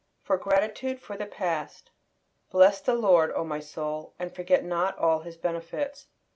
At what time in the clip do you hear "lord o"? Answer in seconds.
2.95-3.43